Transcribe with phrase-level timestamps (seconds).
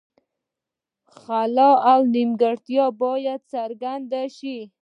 [1.19, 1.57] خل
[1.91, 4.57] او نیمګړتیاوې باید څرګندې شي.